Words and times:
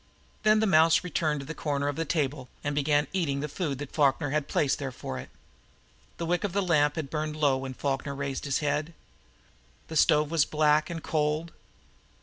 Then 0.41 0.61
the 0.61 0.65
mouse 0.65 1.03
returned 1.03 1.41
to 1.41 1.45
the 1.45 1.53
corner 1.53 1.87
of 1.87 1.95
the 1.95 2.05
table, 2.05 2.49
and 2.63 2.73
began 2.73 3.05
eating 3.13 3.39
the 3.39 3.47
food 3.47 3.77
that 3.77 3.91
Falkner 3.91 4.31
had 4.31 4.47
placed 4.47 4.79
there 4.79 4.91
for 4.91 5.19
it. 5.19 5.29
The 6.17 6.25
wick 6.25 6.43
of 6.43 6.53
the 6.53 6.61
lamp 6.63 6.95
had 6.95 7.11
burned 7.11 7.35
low 7.35 7.57
when 7.57 7.75
Falkner 7.75 8.15
raised 8.15 8.45
his 8.45 8.57
head. 8.65 8.95
The 9.89 9.95
stove 9.95 10.31
was 10.31 10.43
black 10.43 10.89
and 10.89 11.03
cold. 11.03 11.51